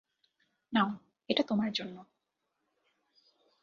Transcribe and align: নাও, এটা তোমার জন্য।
নাও, 0.73 0.89
এটা 1.29 1.43
তোমার 1.43 1.69
জন্য। 1.71 1.95